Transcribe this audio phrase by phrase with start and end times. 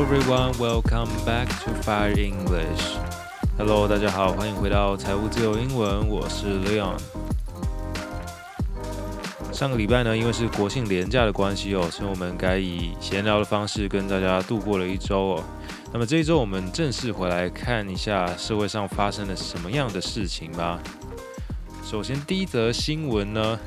[0.00, 2.96] everyone, welcome back to Fire English.
[3.58, 6.96] Hello，大家好，欢迎回到财务自由英文，我是 Leon。
[9.52, 15.44] 上个礼拜呢，因为是国庆连假的关系哦，所以我们改以闲聊的方式跟大家度过了一周哦。
[15.92, 20.78] 那么这一周我们正式回来看一下社会上发生了什么样的事情吧。
[21.84, 23.58] 首先第一则新闻呢，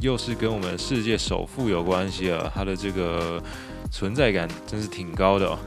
[0.00, 3.42] 又是跟我们世界首富有关系啊，他的这个。
[3.92, 5.58] 存在感真是挺高的哦。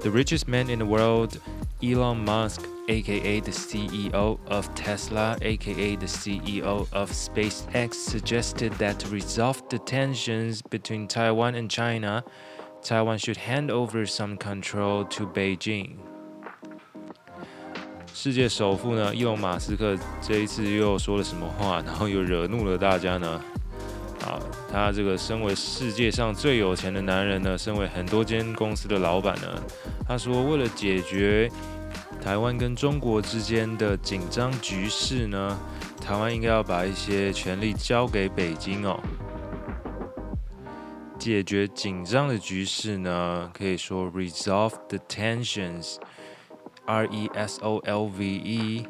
[0.00, 1.38] The richest man in the world,
[1.82, 9.08] Elon Musk, aka the CEO of Tesla, aka the CEO of SpaceX, suggested that to
[9.08, 12.22] resolve the tensions between Taiwan and China,
[12.82, 15.96] Taiwan should hand over some control to Beijing.
[18.14, 23.40] 世界首富呢，伊隆马斯克这一次又说了什么话，然后又惹怒了大家呢？
[24.71, 29.61] 他这个身为世界上最有钱的男人呢，身为很多间公司的老板呢，
[30.07, 31.51] 他说为了解决
[32.23, 35.59] 台湾跟中国之间的紧张局势呢，
[35.99, 38.97] 台湾应该要把一些权力交给北京哦。
[41.19, 48.87] 解决紧张的局势呢，可以说 resolve the tensions，R E S O L V E，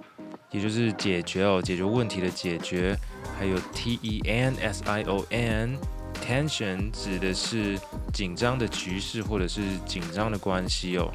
[0.51, 2.97] 也就是解决哦，解决问题的解决。
[3.39, 7.79] 还有 T E N S I O N，tension 指的是
[8.13, 11.11] 紧张的局势或者是紧张的关系哦。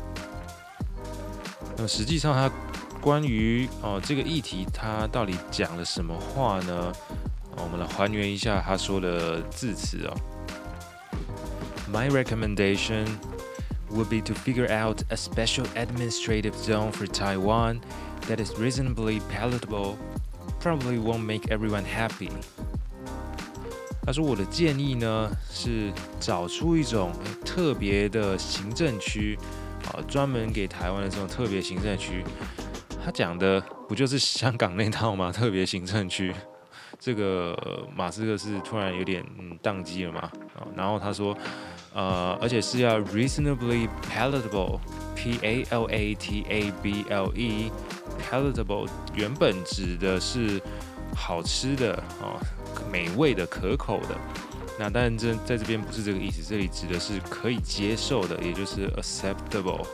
[1.77, 2.51] 那么实际上，它
[3.01, 6.93] 关于哦这个议题，它到底讲了什么话呢？
[7.59, 10.15] 我们来还原一下他说的字词哦。
[11.91, 13.07] My recommendation
[13.91, 17.81] would be to figure out a special administrative zone for Taiwan
[18.29, 19.97] that is reasonably palatable.
[20.61, 22.31] Probably won't make everyone happy。
[24.05, 27.13] 他说：“我的建议呢，是找出一种
[27.45, 29.37] 特别的行政区，
[29.87, 32.25] 啊，专门给台湾的这种特别行政区。
[33.05, 35.33] 他讲的不就是香港那套吗？
[35.33, 36.33] 特别行政区，
[37.01, 37.57] 这个
[37.97, 40.21] 马斯克是突然有点嗯宕机了嘛？
[40.57, 41.37] 啊，然后他说，
[41.96, 47.72] 呃，而且是要 reasonably palatable，P A L A T A B L E。”
[48.30, 50.62] Palatable 原本指的是
[51.16, 52.40] 好吃的啊、哦，
[52.92, 54.16] 美味的、可口的。
[54.78, 59.86] 那当然这在这边不是这个意思，这里指的是可以接受的，也就是 acceptable。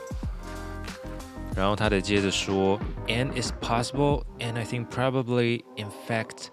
[1.56, 6.48] 然后他得接着说，and it's possible, and I think probably, in fact,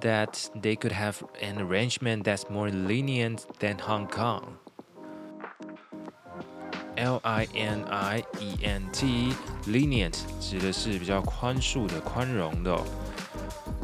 [0.00, 4.42] that they could have an arrangement that's more lenient than Hong Kong.
[6.99, 12.83] L I N I E N T，lenient 指的是比较宽恕的、宽容的哦。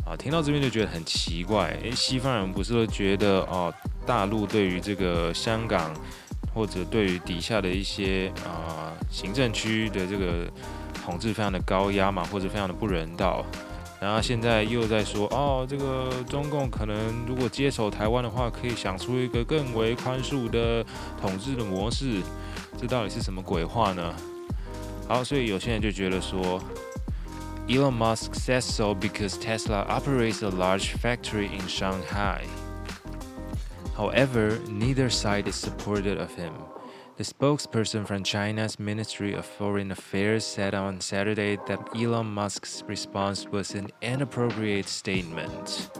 [0.05, 3.73] 啊，听到这边就觉得很奇怪，诶，西方人不是都觉得哦，
[4.05, 5.93] 大陆对于这个香港
[6.53, 10.45] 或者对于底下的一些啊、行政区的这个
[11.05, 13.45] 统治非常的高压嘛，或者非常的不人道。
[13.99, 20.85] 然后现在又在说哦，这个中共可能如果接手台湾的话，可以想出一个更为宽恕的
[21.19, 22.21] 统治的模式。
[22.78, 24.14] 这到底是什么鬼话呢？
[25.08, 26.62] 好，所以有些人就觉得说，
[27.68, 32.42] Elon Musk says so because Tesla operates a large factory in Shanghai.
[33.96, 36.52] However, neither side is supportive of him.
[37.16, 43.46] The spokesperson from China's Ministry of Foreign Affairs said on Saturday that Elon Musk's response
[43.46, 45.90] was an inappropriate statement.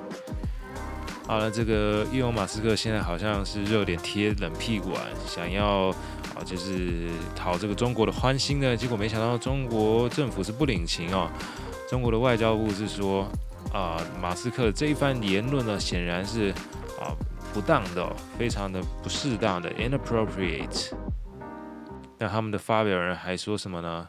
[1.27, 5.93] 好了，这个伊隆马斯克现在好像是热脸贴冷屁股啊，想要。
[6.35, 11.31] 啊，就是讨这个中国的欢心呢，结果没想到中国政府是不领情哦。
[11.89, 13.25] 中国的外交部是说，
[13.71, 16.49] 啊，马斯克这一番言论呢，显然是
[16.99, 17.15] 啊
[17.53, 20.91] 不当的，非常的不适当的，inappropriate。
[22.17, 24.05] 那他们的发表人还说什么呢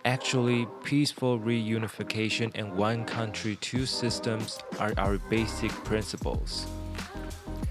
[0.03, 6.65] Actually, peaceful reunification and one country, two systems are our basic principles.”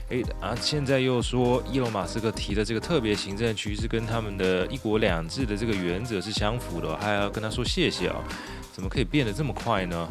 [0.10, 0.56] 诶啊！
[0.60, 8.16] 现在又说，伊隆马斯克提的这个特别行政区是跟他们的一国两制的这个原则是相符的，还要跟他说谢谢啊？
[8.74, 10.10] 怎么可以变得这么快呢？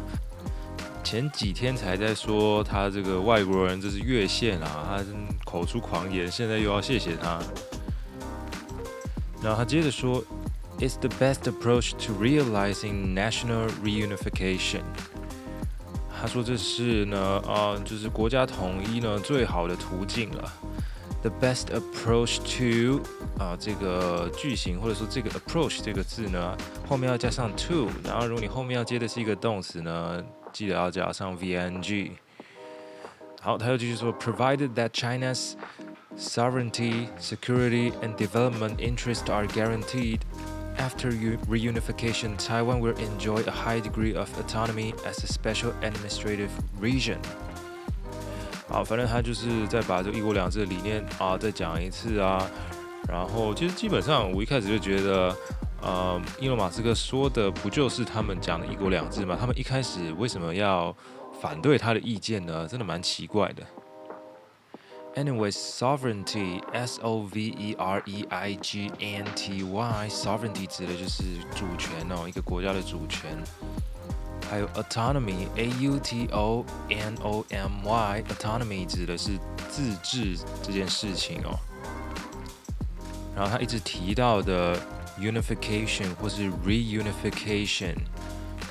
[1.03, 5.03] 前几天才在说他这个外国人这是越线啊，他
[5.43, 7.39] 口出狂言，现在又要谢谢他。
[9.41, 10.23] 然后他接着说
[10.78, 14.82] ：“It's the best approach to realizing national reunification.”
[16.20, 20.52] 他说：“这是呢，啊、呃，就是国家统一呢最好的途径了。
[21.22, 23.02] The best approach to
[23.38, 26.56] 啊、呃，这个句型或者说这个 approach 这个字呢，
[26.88, 32.12] 后面要加上 to，然后如果你后面要接的是一个动词呢，记得要加上 V-I-N-G。
[33.40, 35.52] 好，他又继续说，Provided that China's
[36.16, 40.20] sovereignty, security and development interests are guaranteed。”
[40.79, 46.49] After reunification, Taiwan will enjoy a high degree of autonomy as a special administrative
[46.81, 47.17] region。
[48.69, 52.49] 好，反正他就是在把这一国两制的理念啊再讲一次啊。
[53.07, 55.35] 然后其实基本上我一开始就觉得，
[55.81, 59.35] 呃，伊隆马斯克说的不就是他们讲的一国两制吗？
[59.39, 60.95] 他们一开始为什么要
[61.41, 62.67] 反对他的意见呢？
[62.67, 63.63] 真的蛮奇怪的。
[65.15, 67.29] Anyway, sovereignty, S-O-V-E-R-E-I-G-N-T-Y,
[70.09, 71.23] sovereignty 指的就是
[71.53, 73.37] 主权哦，一个国家的主权。
[74.49, 76.63] 还有 autonomy, A-U-T-O-N-O-M-Y,
[78.29, 79.37] autonomy 指的是
[79.69, 81.59] 自治这件事情哦。
[83.35, 84.79] 然后他一直提到的
[85.19, 87.95] unification 或是 reunification，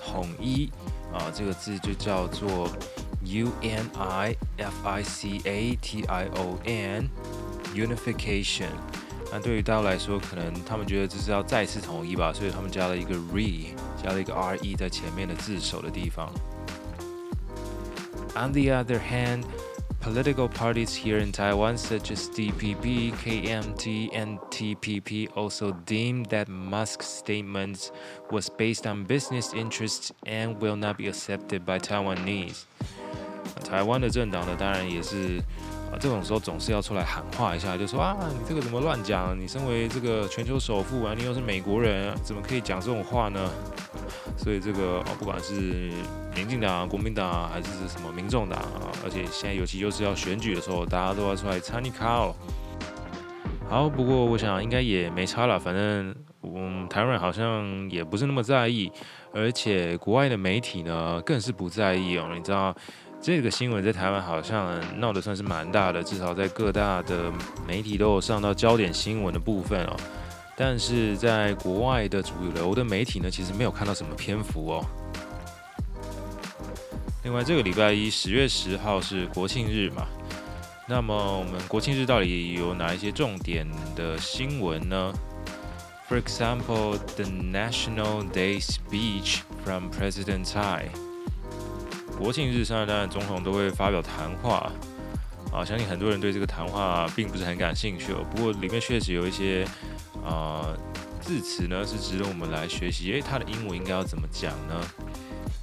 [0.02, 0.70] 统一
[1.12, 2.70] 啊，这个字就叫做。
[3.27, 8.69] U N I F I C A T I O N，unification。
[9.31, 13.69] 那对于大家来说，可能他们觉得这是要再次统一吧，所以他们加了一个 re，
[14.03, 16.31] 加了一个 R E 在前面的字首的地方。
[18.35, 19.45] On the other hand,
[20.01, 27.07] political parties here in Taiwan, such as DPP, KMT, and TPP, also deem that Musk's
[27.07, 27.91] statements
[28.29, 32.65] was based on business interests and will not be accepted by Taiwanese.
[33.64, 35.38] 台湾的政党呢，当然也是
[35.90, 39.38] 啊，这种时候总是要出来喊话一下，就说啊，你这个怎么乱讲？
[39.38, 43.50] 你身为这个全球首富啊，你又是美国人，怎么可以讲这种话呢？
[44.36, 45.90] 所以这个哦，不管是
[46.34, 52.34] 民进党、国民党还是什么民众党啊，而且现在尤其又是要选举的时候，大家都要出来参你卡哦。
[53.68, 58.90] 好，不过我想应该也没差了，反正我们台湾人好像也不是那么在意，
[59.32, 62.74] 而且国外的媒体呢更是不在意哦，你知道。
[63.20, 67.32] 这个新闻在台湾好像闹得算是蛮大的，至少在各大的
[67.66, 69.96] 媒体都有上到焦点新闻的部分哦。
[70.56, 74.84] 但是在国外的主流的媒体呢，其实没有看到什么篇幅哦。
[77.24, 80.06] 另外，这个礼拜一十月十号是国庆日嘛？
[80.86, 85.12] 那么我们国庆日到底有哪一些重点的新闻呢
[86.08, 90.86] ？For example, the National Day speech from President Tsai.
[92.18, 94.70] 国庆日上，当然总统都会发表谈话
[95.52, 98.26] 啊，相信很多人对这个谈话并不是很感兴趣哦。
[98.30, 99.64] 不过里面确实有一些
[100.24, 100.66] 啊
[101.20, 103.12] 字词呢，是值得我们来学习。
[103.12, 104.80] 诶，它的英文应该要怎么讲呢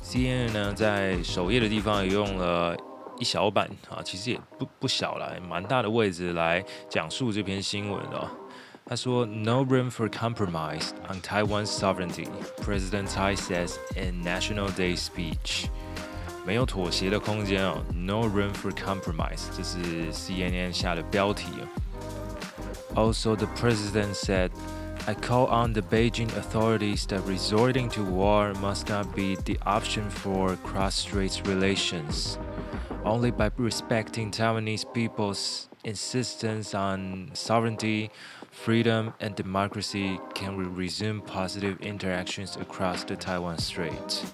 [0.04, 2.76] ？CNN 呢，在首页的地方也用了
[3.20, 8.28] 一小版啊，其实也不不小了，蛮大的位置来讲述这篇新闻的。
[8.88, 12.28] 他说：“No room for compromise on Taiwan's sovereignty,”
[12.62, 15.66] President Tsai says in National Day speech.
[16.47, 21.47] 没有妥协的空间哦，No room for compromise，这是 CNN 下的标题。
[22.95, 24.51] Also, the president said,
[25.07, 30.11] "I call on the Beijing authorities that resorting to war must not be the option
[30.11, 32.37] for cross-strait relations.
[33.05, 38.11] Only by respecting Taiwanese people's insistence on sovereignty,
[38.51, 44.25] freedom, and democracy can we resume positive interactions across the Taiwan Strait."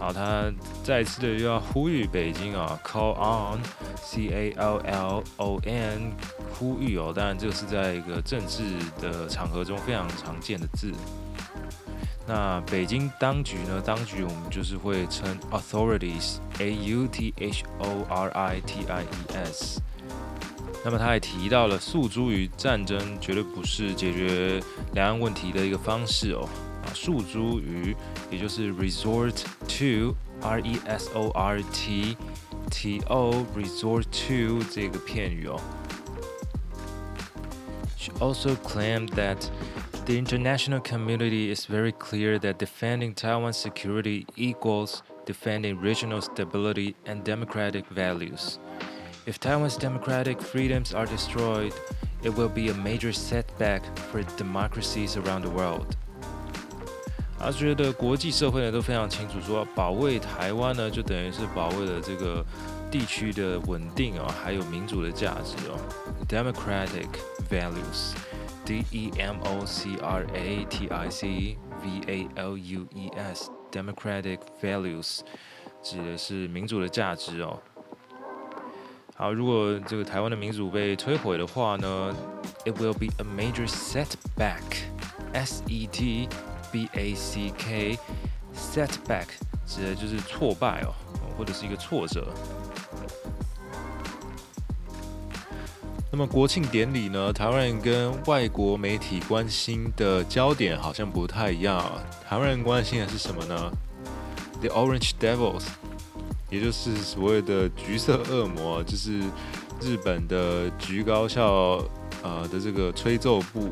[0.00, 0.50] 好，他
[0.82, 6.12] 再次的又要呼吁北京啊，call on，C A L L O N，
[6.58, 7.12] 呼吁哦。
[7.14, 8.62] 当然，这个是在一个政治
[8.98, 10.90] 的场合中非常常见的字。
[12.26, 13.82] 那北京当局呢？
[13.84, 19.82] 当局我们就是会称 authorities，A U T H O R I T I E S。
[20.82, 24.62] 那么他也提到了，诉诸于战争绝对不是解决
[24.94, 26.48] 两岸问题的一个方式哦。
[26.83, 27.95] 啊，诉诸于，
[28.29, 32.17] 也就是 resort to，R E S O R T
[32.69, 35.59] T O，resort to 这个片语哦。
[37.97, 39.49] She also claimed that
[40.05, 47.23] the international community is very clear that defending Taiwan's security equals defending regional stability and
[47.23, 48.59] democratic values.
[49.25, 51.73] If Taiwan's democratic freedoms are destroyed,
[52.21, 55.95] it will be a major setback for democracies around the world.
[57.42, 62.44] 他觉得国际社会呢都非常清楚，说保卫台湾呢就等于是保卫了这个
[62.90, 65.78] 地区的稳定哦，还有民主的价值哦。
[66.28, 67.08] Democratic
[67.50, 73.08] values，D E M O C R A T I C V A L U E
[73.16, 75.20] S，Democratic values
[75.82, 77.58] 指的是民主的价值哦。
[79.16, 82.14] 好，如果这个台湾的民主被摧毁的话呢
[82.66, 86.28] ，It will be a major setback，S E T。
[86.70, 87.98] B A C K
[88.54, 89.26] setback
[89.66, 90.94] 指的就是挫败哦，
[91.36, 92.26] 或者是一个挫折。
[96.12, 102.02] 那么国庆典礼呢，台湾人跟外国媒体关心的焦点好像不太一样啊。
[102.28, 103.72] 台湾人关心的是什么呢
[104.60, 105.62] ？The Orange Devils，
[106.50, 109.20] 也就是所谓的橘色恶魔，就是
[109.80, 111.80] 日本的橘高校
[112.22, 113.70] 呃的这个吹奏部。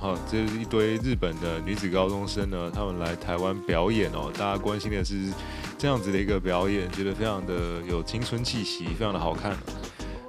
[0.00, 4.30] 好，这是一堆日本的女子高中生呢，他们来台湾表演哦。
[4.32, 5.32] 大家关心的是
[5.76, 9.56] 这样子的一个表演，觉得非常的有青春气息，非常的好看。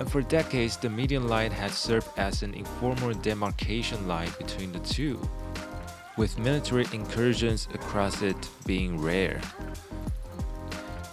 [0.00, 4.80] And for decades, the median line had served as an informal demarcation line between the
[4.80, 5.18] two,
[6.16, 8.36] with military incursions across it
[8.66, 9.40] being rare.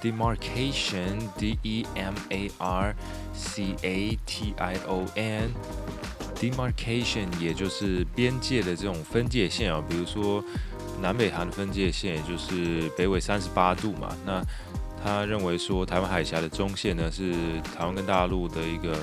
[0.01, 2.03] Demarcation, D-E-M-A-R-C-A-T-I-O-N,
[6.35, 10.43] demarcation 也就是边界的这种分界线啊，比如说
[11.01, 14.43] 南北韩的分界线，也就是北纬三十八度嘛，那。
[15.04, 17.34] 他认为说，台湾海峡的中线呢，是
[17.76, 18.96] 台湾跟大陆的一个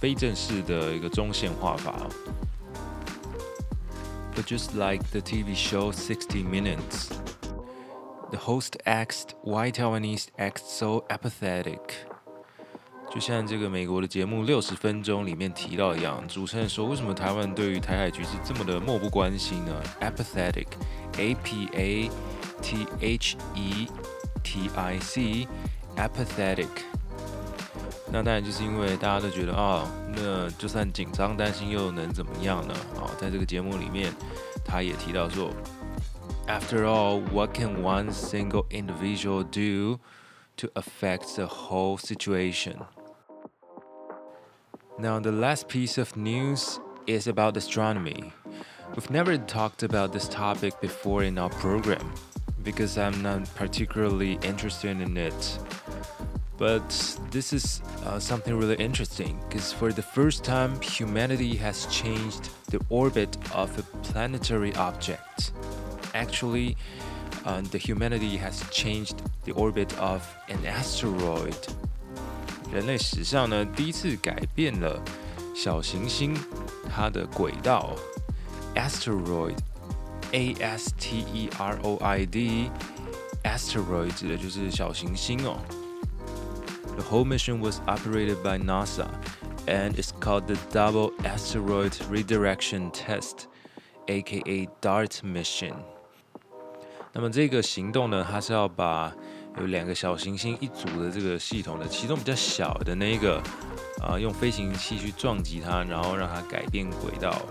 [0.00, 1.94] 非正式的一个中线画法。
[4.34, 7.10] But just like the TV show 60 Minutes,
[8.32, 11.78] the host asked why Taiwanese act so apathetic。
[13.14, 22.10] 就像这个美国的节目《六十分钟》里面提到一样，主持人说，为什么台湾对于台海局势这么的漠不关心呢？Apathetic，A P A
[22.60, 23.86] T H E。
[24.49, 25.47] T I C
[25.97, 26.67] apathetic，
[28.11, 32.73] 那当然就是因为大家都觉得啊、哦，那就算紧张担心又能怎么样呢？
[32.97, 34.13] 啊、哦，在这个节目里面，
[34.63, 35.49] 他也提到说，
[36.47, 39.99] After all, what can one single individual do
[40.57, 42.75] to affect the whole situation?
[44.97, 48.31] Now, the last piece of news is about astronomy.
[48.95, 52.13] We've never talked about this topic before in our program.
[52.63, 55.59] because I'm not particularly interested in it.
[56.57, 56.87] But
[57.31, 62.79] this is uh, something really interesting because for the first time, humanity has changed the
[62.89, 65.51] orbit of a planetary object.
[66.13, 66.77] Actually,
[67.45, 71.57] uh, the humanity has changed the orbit of an asteroid.
[72.71, 74.99] 人类史上呢，第一次改变了
[75.53, 76.35] 小行星
[76.89, 77.95] 它的轨道，
[78.75, 79.57] asteroid。
[80.31, 85.57] A S T E R O I D，asteroid 指的就是小行星哦。
[86.97, 89.07] The whole mission was operated by NASA
[89.67, 93.47] and is called the Double Asteroid Redirection Test,
[94.07, 95.73] aka DART mission.
[97.13, 99.13] 那么这个行动呢，它是要把
[99.57, 103.37] 有两个小行星一组的这个系统的其中比较小的那一个
[104.01, 107.41] 啊、呃，用飞行器去撞击它，然后让它改变轨道。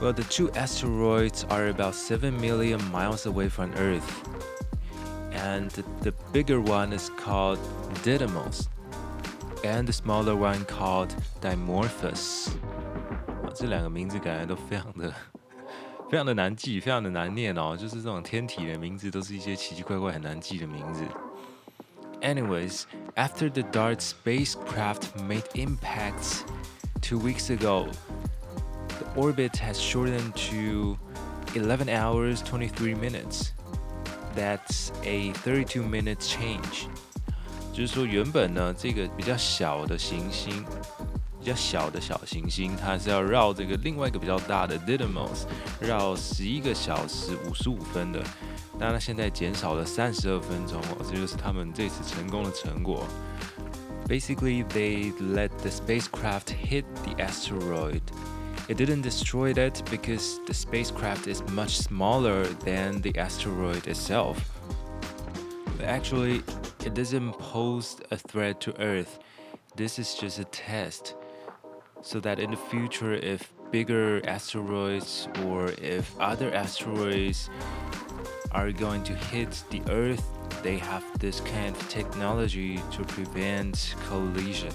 [0.00, 4.04] Well, the two asteroids are about seven million miles away from Earth,
[5.32, 5.70] and
[6.02, 7.58] the bigger one is called
[8.02, 8.68] Didymos,
[9.64, 12.50] and the smaller one called Dimorphos.
[13.54, 15.12] 这两个名字感觉都非常的。
[16.08, 21.02] 非常的难记，非常的难念哦，就是这种天体的名字都是一些奇奇怪怪、很难记的名字。
[22.20, 22.84] Anyways,
[23.16, 26.42] after the DART spacecraft made impacts
[27.02, 27.88] two weeks ago,
[29.00, 30.96] the orbit has shortened to
[31.54, 33.52] 11 hours 23 minutes.
[34.34, 36.88] That's a 32 minute change.
[37.72, 40.64] 就是说，原本呢，这个比较小的行星。
[41.38, 45.44] 比较小的小行星，它是要绕这个另外一个比较大的 Didymos
[45.80, 48.20] 绕十一个小时五十五分的，
[48.80, 53.06] 但它现在减少了三十二分钟哦，这就是他们这次成功的成果。
[54.08, 58.02] Basically, they let the spacecraft hit the asteroid.
[58.71, 64.37] it didn't destroy it because the spacecraft is much smaller than the asteroid itself.
[65.83, 66.41] Actually,
[66.85, 69.19] it doesn't pose a threat to Earth.
[69.75, 71.15] This is just a test.
[72.01, 77.49] so that in the future, if bigger asteroids or if other asteroids
[78.53, 80.25] are going to hit the Earth,
[80.63, 84.71] they have this kind of technology to prevent collision.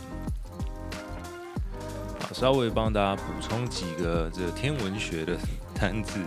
[2.32, 5.36] 稍微帮大家补充几个这个天文学的
[5.74, 6.20] 单字。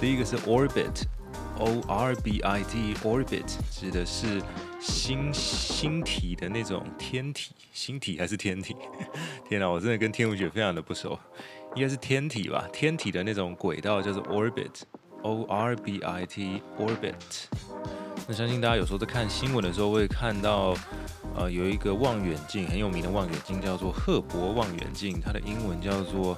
[0.00, 4.42] 第一个是 orbit，O R B I T，orbit 指的是。
[4.78, 8.76] 星星体的那种天体，星体还是天体？
[9.48, 11.18] 天哪，我真的跟天文学非常的不熟，
[11.74, 12.68] 应该是天体吧？
[12.72, 17.14] 天体的那种轨道叫做 orbit，O R B I T，orbit。
[18.28, 20.74] 那相信大家有时候在看新闻的时候会看到，
[21.36, 26.36] 呃，有一个望远镜很有名的望远镜叫做赫伯望远镜，它的英文叫做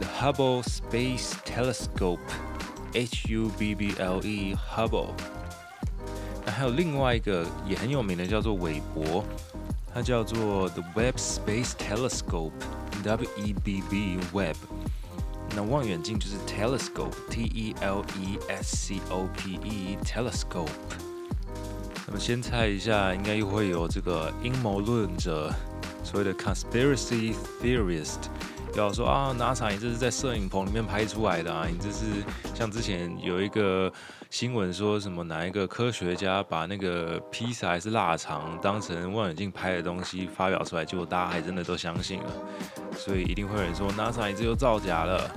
[0.00, 5.14] The Hubble Space Telescope，H U B B L E，Hubble。
[6.44, 9.24] 那还有另外一个也很有名的，叫做韦伯，
[9.94, 14.56] 它叫做 The Webb Space Telescope，W E B B Webb。
[15.56, 20.68] 那望远镜就是 Telescope，T E L E S C O P E，Telescope。
[22.08, 25.52] 那么先猜一下，应该又会有这个阴谋论者，
[26.02, 28.16] 所谓的 Conspiracy Theorist，
[28.74, 32.04] 要说啊，NASA 你这是在摄影棚里面拍出来的啊，你这是
[32.54, 33.92] 像之前有一个。
[34.30, 35.24] 新闻说什么？
[35.24, 42.30] 哪一个科学家把那个披萨还是腊肠当成望远镜拍的东西发表出来，结果大家还真的都相信了。
[42.94, 45.30] 所以一定会有人说 NASA 一直又造假了。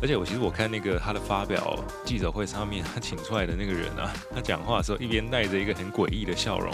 [0.00, 6.72] 而且我其实我看那个他的发表记者会上面，他请出来的那个人啊， 他讲话的时候一边带着一个很诡异的笑容，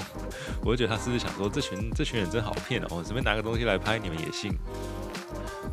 [0.63, 4.53] 我就觉得他是不是想说这群这群人真好骗哦，我随便拿个东西来拍你们也信。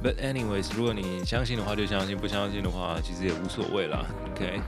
[0.04, 4.06] But anyways，如果你相信的话就相信，不相信的话其实也无所谓啦。
[4.32, 4.62] OK。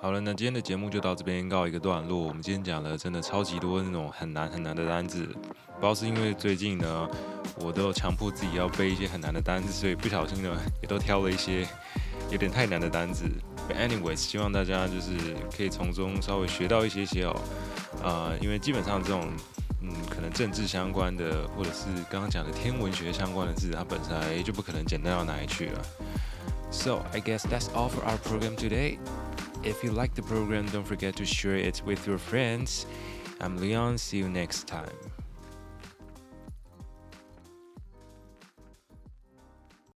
[0.00, 2.18] 好了，那今天的节目就到这边告一个段落。
[2.18, 7.08] 我们今天讲了真的超级多那种很难很难的单字，不知道是因为最近呢，
[7.56, 11.66] 我都强迫自己要背一些很难的单子，所以不小心呢也都挑了一些
[12.30, 13.24] 有点太难的单子。
[13.68, 17.40] But anyways，希望大家就是可以从中稍微学到一些些哦。
[18.02, 19.28] 呃，因为基本上这种
[19.80, 25.82] 嗯可能政治相关的，或者是刚刚讲的天文学相关的字，它本身就不可能简单到哪里去了。
[26.70, 28.98] So I guess that's all for our program today.
[29.62, 32.84] If you like the program, don't forget to share it with your friends.
[33.38, 33.98] I'm Leon.
[33.98, 35.11] See you next time.